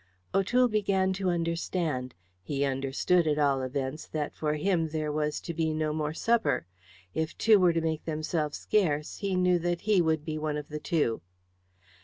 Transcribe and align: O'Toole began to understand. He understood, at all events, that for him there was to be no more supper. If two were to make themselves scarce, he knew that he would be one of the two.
O'Toole 0.33 0.67
began 0.67 1.13
to 1.13 1.29
understand. 1.29 2.15
He 2.41 2.65
understood, 2.65 3.27
at 3.27 3.37
all 3.37 3.61
events, 3.61 4.07
that 4.07 4.33
for 4.33 4.55
him 4.55 4.87
there 4.89 5.11
was 5.11 5.39
to 5.41 5.53
be 5.53 5.75
no 5.75 5.93
more 5.93 6.11
supper. 6.15 6.65
If 7.13 7.37
two 7.37 7.59
were 7.59 7.71
to 7.71 7.81
make 7.81 8.05
themselves 8.05 8.57
scarce, 8.57 9.17
he 9.17 9.35
knew 9.35 9.59
that 9.59 9.81
he 9.81 10.01
would 10.01 10.25
be 10.25 10.39
one 10.39 10.57
of 10.57 10.69
the 10.69 10.79
two. 10.79 11.21